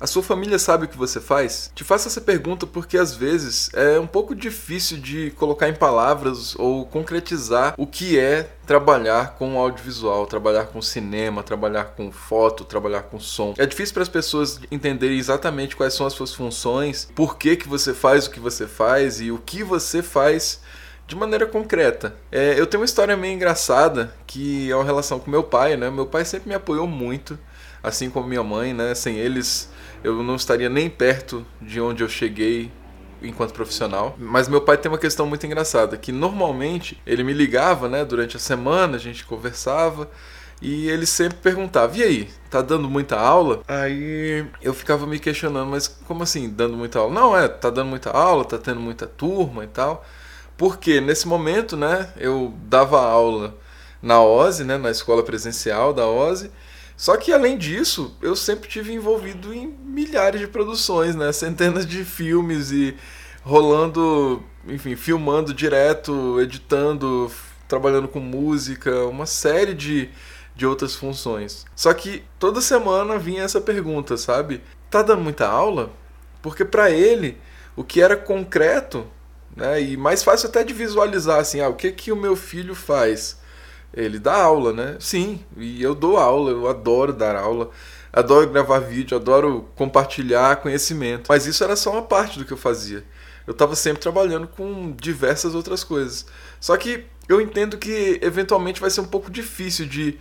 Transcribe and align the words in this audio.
A 0.00 0.06
sua 0.06 0.22
família 0.22 0.60
sabe 0.60 0.84
o 0.84 0.88
que 0.88 0.96
você 0.96 1.20
faz? 1.20 1.72
Te 1.74 1.82
faço 1.82 2.06
essa 2.06 2.20
pergunta 2.20 2.64
porque 2.68 2.96
às 2.96 3.16
vezes 3.16 3.68
é 3.74 3.98
um 3.98 4.06
pouco 4.06 4.32
difícil 4.32 4.96
de 4.96 5.32
colocar 5.32 5.68
em 5.68 5.74
palavras 5.74 6.54
ou 6.54 6.86
concretizar 6.86 7.74
o 7.76 7.84
que 7.84 8.16
é 8.16 8.48
trabalhar 8.64 9.34
com 9.34 9.58
audiovisual, 9.58 10.24
trabalhar 10.24 10.66
com 10.66 10.80
cinema, 10.80 11.42
trabalhar 11.42 11.96
com 11.96 12.12
foto, 12.12 12.64
trabalhar 12.64 13.02
com 13.02 13.18
som. 13.18 13.54
É 13.58 13.66
difícil 13.66 13.92
para 13.92 14.04
as 14.04 14.08
pessoas 14.08 14.60
entenderem 14.70 15.18
exatamente 15.18 15.74
quais 15.74 15.94
são 15.94 16.06
as 16.06 16.12
suas 16.12 16.32
funções, 16.32 17.08
por 17.12 17.36
que, 17.36 17.56
que 17.56 17.66
você 17.66 17.92
faz 17.92 18.28
o 18.28 18.30
que 18.30 18.38
você 18.38 18.68
faz 18.68 19.20
e 19.20 19.32
o 19.32 19.38
que 19.38 19.64
você 19.64 20.00
faz 20.00 20.60
de 21.08 21.16
maneira 21.16 21.44
concreta. 21.44 22.14
É, 22.30 22.54
eu 22.56 22.68
tenho 22.68 22.82
uma 22.82 22.86
história 22.86 23.16
meio 23.16 23.34
engraçada 23.34 24.14
que 24.28 24.70
é 24.70 24.76
uma 24.76 24.84
relação 24.84 25.18
com 25.18 25.28
meu 25.28 25.42
pai, 25.42 25.76
né? 25.76 25.90
Meu 25.90 26.06
pai 26.06 26.24
sempre 26.24 26.50
me 26.50 26.54
apoiou 26.54 26.86
muito, 26.86 27.36
assim 27.82 28.08
como 28.08 28.28
minha 28.28 28.44
mãe, 28.44 28.72
né? 28.72 28.94
Sem 28.94 29.16
eles 29.16 29.68
eu 30.02 30.22
não 30.22 30.36
estaria 30.36 30.68
nem 30.68 30.88
perto 30.88 31.44
de 31.60 31.80
onde 31.80 32.02
eu 32.02 32.08
cheguei 32.08 32.70
enquanto 33.22 33.52
profissional. 33.52 34.14
Mas 34.18 34.48
meu 34.48 34.60
pai 34.60 34.76
tem 34.76 34.90
uma 34.90 34.98
questão 34.98 35.26
muito 35.26 35.44
engraçada, 35.44 35.96
que 35.96 36.12
normalmente 36.12 37.00
ele 37.06 37.24
me 37.24 37.32
ligava, 37.32 37.88
né, 37.88 38.04
durante 38.04 38.36
a 38.36 38.40
semana, 38.40 38.96
a 38.96 39.00
gente 39.00 39.24
conversava, 39.24 40.08
e 40.60 40.88
ele 40.88 41.06
sempre 41.06 41.38
perguntava: 41.38 41.96
"E 41.96 42.02
aí, 42.02 42.28
tá 42.50 42.60
dando 42.62 42.88
muita 42.88 43.16
aula?" 43.18 43.62
Aí 43.68 44.46
eu 44.62 44.74
ficava 44.74 45.06
me 45.06 45.18
questionando, 45.18 45.68
mas 45.70 45.88
como 45.88 46.22
assim, 46.22 46.48
dando 46.48 46.76
muita 46.76 46.98
aula? 46.98 47.12
Não, 47.12 47.36
é, 47.36 47.48
tá 47.48 47.70
dando 47.70 47.88
muita 47.88 48.10
aula, 48.10 48.44
tá 48.44 48.58
tendo 48.58 48.80
muita 48.80 49.06
turma 49.06 49.64
e 49.64 49.68
tal. 49.68 50.04
Porque 50.56 51.00
nesse 51.00 51.28
momento, 51.28 51.76
né, 51.76 52.10
eu 52.16 52.52
dava 52.64 53.00
aula 53.00 53.54
na 54.02 54.20
OSE, 54.20 54.64
né, 54.64 54.76
na 54.76 54.90
escola 54.90 55.22
presencial 55.22 55.92
da 55.92 56.06
OSE, 56.06 56.50
só 56.98 57.16
que 57.16 57.32
além 57.32 57.56
disso, 57.56 58.12
eu 58.20 58.34
sempre 58.34 58.68
tive 58.68 58.92
envolvido 58.92 59.54
em 59.54 59.68
milhares 59.68 60.40
de 60.40 60.48
produções, 60.48 61.14
né? 61.14 61.30
Centenas 61.30 61.86
de 61.86 62.04
filmes 62.04 62.72
e 62.72 62.96
rolando, 63.40 64.42
enfim, 64.66 64.96
filmando 64.96 65.54
direto, 65.54 66.40
editando, 66.40 67.30
trabalhando 67.68 68.08
com 68.08 68.18
música, 68.18 69.04
uma 69.04 69.26
série 69.26 69.74
de, 69.74 70.10
de 70.56 70.66
outras 70.66 70.96
funções. 70.96 71.64
Só 71.76 71.94
que 71.94 72.24
toda 72.36 72.60
semana 72.60 73.16
vinha 73.16 73.44
essa 73.44 73.60
pergunta, 73.60 74.16
sabe? 74.16 74.60
Tá 74.90 75.00
dando 75.00 75.22
muita 75.22 75.46
aula? 75.46 75.92
Porque 76.42 76.64
para 76.64 76.90
ele, 76.90 77.38
o 77.76 77.84
que 77.84 78.02
era 78.02 78.16
concreto, 78.16 79.06
né, 79.54 79.80
e 79.80 79.96
mais 79.96 80.24
fácil 80.24 80.48
até 80.48 80.64
de 80.64 80.74
visualizar 80.74 81.38
assim, 81.38 81.60
ah, 81.60 81.68
o 81.68 81.76
que 81.76 81.92
que 81.92 82.10
o 82.10 82.16
meu 82.16 82.34
filho 82.34 82.74
faz? 82.74 83.38
Ele 83.92 84.18
dá 84.18 84.34
aula, 84.34 84.72
né? 84.72 84.96
Sim, 85.00 85.40
e 85.56 85.82
eu 85.82 85.94
dou 85.94 86.16
aula, 86.16 86.50
eu 86.50 86.68
adoro 86.68 87.12
dar 87.12 87.36
aula, 87.36 87.70
adoro 88.12 88.50
gravar 88.50 88.80
vídeo, 88.80 89.16
adoro 89.16 89.68
compartilhar 89.74 90.56
conhecimento. 90.56 91.26
Mas 91.28 91.46
isso 91.46 91.64
era 91.64 91.74
só 91.74 91.92
uma 91.92 92.02
parte 92.02 92.38
do 92.38 92.44
que 92.44 92.52
eu 92.52 92.56
fazia. 92.56 93.04
Eu 93.46 93.52
estava 93.52 93.74
sempre 93.74 94.02
trabalhando 94.02 94.46
com 94.46 94.92
diversas 94.92 95.54
outras 95.54 95.82
coisas. 95.82 96.26
Só 96.60 96.76
que 96.76 97.04
eu 97.28 97.40
entendo 97.40 97.78
que 97.78 98.18
eventualmente 98.22 98.80
vai 98.80 98.90
ser 98.90 99.00
um 99.00 99.06
pouco 99.06 99.30
difícil 99.30 99.86
de, 99.86 100.18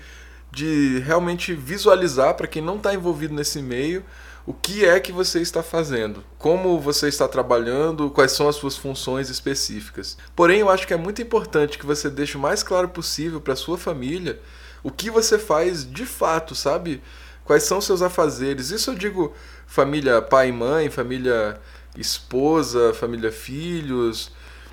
de 0.51 0.99
realmente 0.99 1.53
visualizar 1.53 2.35
para 2.35 2.47
quem 2.47 2.61
não 2.61 2.77
está 2.77 2.93
envolvido 2.93 3.33
nesse 3.33 3.61
meio 3.61 4.03
o 4.47 4.53
que 4.53 4.85
é 4.85 4.97
que 4.97 5.11
você 5.11 5.41
está 5.41 5.61
fazendo, 5.61 6.23
como 6.37 6.79
você 6.79 7.09
está 7.09 7.27
trabalhando, 7.27 8.09
quais 8.09 8.31
são 8.31 8.47
as 8.47 8.55
suas 8.55 8.77
funções 8.77 9.29
específicas. 9.29 10.17
Porém, 10.33 10.61
eu 10.61 10.69
acho 10.69 10.87
que 10.87 10.93
é 10.93 10.97
muito 10.97 11.21
importante 11.21 11.77
que 11.77 11.85
você 11.85 12.09
deixe 12.09 12.37
o 12.37 12.39
mais 12.39 12.63
claro 12.63 12.87
possível 12.87 13.41
para 13.41 13.57
sua 13.57 13.77
família 13.77 14.39
o 14.81 14.89
que 14.89 15.11
você 15.11 15.37
faz 15.37 15.89
de 15.89 16.05
fato, 16.05 16.55
sabe? 16.55 17.01
Quais 17.43 17.63
são 17.63 17.81
seus 17.81 18.01
afazeres? 18.01 18.71
Isso 18.71 18.91
eu 18.91 18.95
digo 18.95 19.33
família 19.65 20.21
pai 20.21 20.47
e 20.47 20.53
mãe, 20.53 20.89
família 20.89 21.59
esposa, 21.97 22.93
família 22.93 23.33
filhos, 23.33 24.31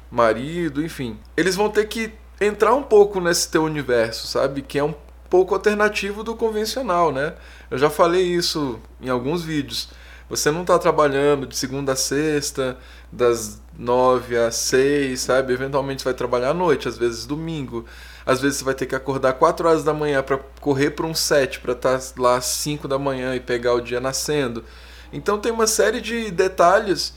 marido, 0.08 0.84
enfim. 0.84 1.18
Eles 1.36 1.56
vão 1.56 1.68
ter 1.68 1.86
que 1.86 2.12
entrar 2.40 2.74
um 2.74 2.82
pouco 2.82 3.20
nesse 3.20 3.50
teu 3.50 3.64
universo, 3.64 4.28
sabe? 4.28 4.62
Que 4.62 4.78
é 4.78 4.84
um 4.84 4.94
pouco 5.28 5.54
alternativo 5.54 6.22
do 6.22 6.34
convencional, 6.34 7.12
né? 7.12 7.34
Eu 7.70 7.78
já 7.78 7.90
falei 7.90 8.22
isso 8.22 8.78
em 9.00 9.08
alguns 9.08 9.42
vídeos. 9.42 9.88
Você 10.28 10.50
não 10.50 10.62
está 10.62 10.78
trabalhando 10.78 11.46
de 11.46 11.56
segunda 11.56 11.92
a 11.92 11.96
sexta, 11.96 12.78
das 13.12 13.60
nove 13.78 14.36
às 14.36 14.54
seis, 14.56 15.20
sabe? 15.20 15.52
Eventualmente 15.52 16.02
você 16.02 16.06
vai 16.06 16.14
trabalhar 16.14 16.50
à 16.50 16.54
noite, 16.54 16.88
às 16.88 16.96
vezes 16.96 17.26
domingo. 17.26 17.84
Às 18.24 18.40
vezes 18.40 18.58
você 18.58 18.64
vai 18.64 18.74
ter 18.74 18.86
que 18.86 18.94
acordar 18.94 19.34
quatro 19.34 19.68
horas 19.68 19.84
da 19.84 19.92
manhã 19.92 20.22
para 20.22 20.38
correr 20.60 20.90
para 20.90 21.06
um 21.06 21.14
set, 21.14 21.60
para 21.60 21.72
estar 21.72 21.98
tá 21.98 22.04
lá 22.16 22.36
às 22.36 22.46
cinco 22.46 22.88
da 22.88 22.98
manhã 22.98 23.34
e 23.34 23.40
pegar 23.40 23.74
o 23.74 23.80
dia 23.80 24.00
nascendo. 24.00 24.64
Então 25.12 25.38
tem 25.38 25.52
uma 25.52 25.66
série 25.66 26.00
de 26.00 26.30
detalhes 26.30 27.14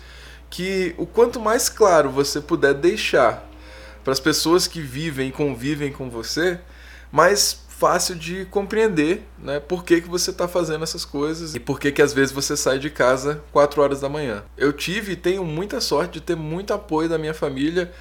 que 0.49 0.93
o 0.97 1.05
quanto 1.05 1.39
mais 1.39 1.69
claro 1.69 2.09
você 2.09 2.41
puder 2.41 2.73
deixar 2.73 3.43
para 4.03 4.13
as 4.13 4.19
pessoas 4.19 4.67
que 4.67 4.81
vivem 4.81 5.29
e 5.29 5.31
convivem 5.31 5.91
com 5.91 6.09
você, 6.09 6.59
mais 7.11 7.61
fácil 7.77 8.15
de 8.15 8.43
compreender, 8.45 9.23
né? 9.37 9.59
Por 9.59 9.83
que, 9.83 10.01
que 10.01 10.09
você 10.09 10.31
está 10.31 10.47
fazendo 10.47 10.83
essas 10.83 11.05
coisas 11.05 11.53
e 11.53 11.59
por 11.59 11.79
que, 11.79 11.91
que 11.91 12.01
às 12.01 12.11
vezes 12.11 12.31
você 12.31 12.57
sai 12.57 12.79
de 12.79 12.89
casa 12.89 13.43
4 13.51 13.79
horas 13.81 14.01
da 14.01 14.09
manhã. 14.09 14.43
Eu 14.57 14.73
tive 14.73 15.11
e 15.11 15.15
tenho 15.15 15.45
muita 15.45 15.79
sorte 15.79 16.13
de 16.13 16.21
ter 16.21 16.35
muito 16.35 16.73
apoio 16.73 17.07
da 17.07 17.19
minha 17.19 17.35
família 17.35 17.91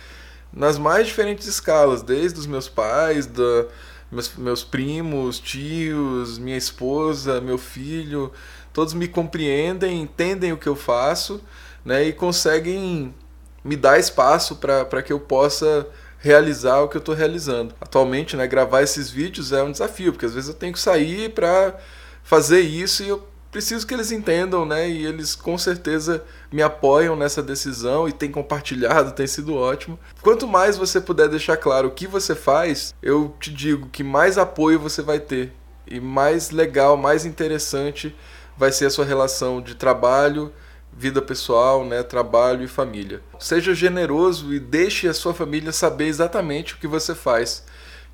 nas 0.51 0.79
mais 0.79 1.07
diferentes 1.07 1.47
escalas, 1.47 2.01
desde 2.01 2.41
os 2.41 2.47
meus 2.47 2.71
pais, 2.71 3.27
da, 3.27 3.67
meus, 4.11 4.35
meus 4.37 4.65
primos, 4.65 5.39
tios, 5.39 6.39
minha 6.39 6.57
esposa, 6.57 7.39
meu 7.43 7.59
filho, 7.59 8.33
todos 8.73 8.95
me 8.95 9.07
compreendem, 9.07 10.01
entendem 10.01 10.55
o 10.55 10.57
que 10.57 10.69
eu 10.69 10.77
faço, 10.77 11.43
né? 11.85 12.03
E 12.05 12.15
conseguem 12.15 13.15
me 13.63 13.77
dar 13.77 13.99
espaço 13.99 14.57
para 14.57 15.03
que 15.03 15.13
eu 15.13 15.21
possa 15.21 15.87
realizar 16.19 16.81
o 16.81 16.89
que 16.89 16.97
eu 16.97 17.01
estou 17.01 17.15
realizando. 17.15 17.75
Atualmente, 17.81 18.37
né, 18.37 18.47
gravar 18.47 18.83
esses 18.83 19.11
vídeos 19.11 19.53
é 19.53 19.63
um 19.63 19.73
desafio, 19.73 20.13
porque 20.13 20.27
às 20.27 20.35
vezes 20.35 20.49
eu 20.49 20.55
tenho 20.55 20.73
que 20.73 20.81
sair 20.81 21.31
para 21.31 21.77
fazer 22.23 22.61
isso 22.61 23.03
e 23.03 23.09
eu 23.09 23.27
preciso 23.51 23.87
que 23.87 23.95
eles 23.95 24.13
entendam, 24.13 24.67
né? 24.67 24.87
E 24.87 25.07
eles 25.07 25.35
com 25.35 25.57
certeza 25.57 26.23
me 26.53 26.63
apoiam 26.63 27.17
nessa 27.17 27.43
decisão 27.43 28.07
e 28.07 28.13
têm 28.13 28.31
compartilhado, 28.31 29.13
tem 29.13 29.27
sido 29.27 29.55
ótimo. 29.55 29.99
Quanto 30.21 30.47
mais 30.47 30.77
você 30.77 31.01
puder 31.01 31.29
deixar 31.29 31.57
claro 31.57 31.89
o 31.89 31.93
que 31.93 32.07
você 32.07 32.35
faz, 32.35 32.95
eu 33.03 33.35
te 33.41 33.51
digo 33.51 33.89
que 33.89 34.05
mais 34.05 34.37
apoio 34.37 34.79
você 34.79 35.01
vai 35.01 35.19
ter 35.19 35.55
e 35.87 36.01
mais 36.01 36.51
legal, 36.51 36.97
mais 36.99 37.25
interessante 37.25 38.15
vai 38.59 38.73
ser 38.73 38.87
a 38.87 38.91
sua 38.91 39.05
relação 39.05 39.63
de 39.63 39.75
trabalho, 39.75 40.53
vida 40.97 41.21
pessoal, 41.21 41.85
né, 41.85 42.03
trabalho 42.03 42.65
e 42.65 42.69
família. 42.69 43.21
Seja 43.39 43.75
generoso 43.75 44.55
e 44.55 44.59
deixe 44.59 45.07
a 45.07 45.15
sua 45.15 45.35
família 45.35 45.71
saber 45.71 46.07
exatamente 46.07 46.75
o 46.75 46.79
que 46.79 46.87
você 46.87 47.15
faz. 47.15 47.65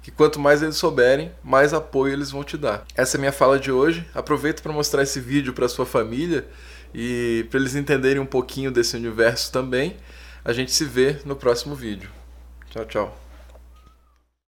Que 0.02 0.10
quanto 0.10 0.40
mais 0.40 0.62
eles 0.62 0.76
souberem, 0.76 1.30
mais 1.44 1.72
apoio 1.72 2.12
eles 2.12 2.32
vão 2.32 2.42
te 2.42 2.58
dar. 2.58 2.84
Essa 2.96 3.16
é 3.16 3.18
a 3.18 3.20
minha 3.20 3.32
fala 3.32 3.58
de 3.58 3.70
hoje. 3.70 4.04
Aproveito 4.12 4.60
para 4.60 4.72
mostrar 4.72 5.02
esse 5.02 5.20
vídeo 5.20 5.52
para 5.52 5.68
sua 5.68 5.86
família 5.86 6.44
e 6.92 7.46
para 7.50 7.60
eles 7.60 7.76
entenderem 7.76 8.20
um 8.20 8.26
pouquinho 8.26 8.72
desse 8.72 8.96
universo 8.96 9.52
também. 9.52 9.96
A 10.44 10.52
gente 10.52 10.72
se 10.72 10.84
vê 10.84 11.18
no 11.24 11.36
próximo 11.36 11.76
vídeo. 11.76 12.10
Tchau, 12.68 12.84
tchau. 12.84 13.31